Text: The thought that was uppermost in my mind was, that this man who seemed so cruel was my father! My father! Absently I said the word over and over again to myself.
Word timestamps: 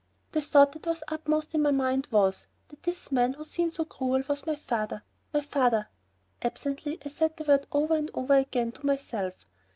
The 0.31 0.41
thought 0.41 0.71
that 0.71 0.87
was 0.87 1.03
uppermost 1.09 1.53
in 1.53 1.61
my 1.61 1.69
mind 1.69 2.07
was, 2.09 2.47
that 2.69 2.81
this 2.81 3.11
man 3.11 3.33
who 3.33 3.43
seemed 3.43 3.75
so 3.75 3.85
cruel 3.85 4.23
was 4.27 4.47
my 4.47 4.55
father! 4.55 5.03
My 5.31 5.41
father! 5.41 5.89
Absently 6.41 6.97
I 7.05 7.09
said 7.09 7.37
the 7.37 7.43
word 7.43 7.67
over 7.71 7.93
and 7.95 8.09
over 8.15 8.33
again 8.33 8.71
to 8.71 8.85
myself. 8.87 9.45